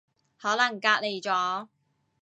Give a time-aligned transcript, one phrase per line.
[0.39, 1.67] 可能隔離咗